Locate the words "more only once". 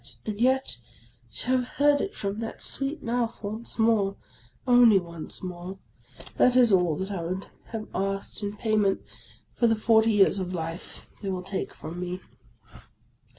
3.77-5.43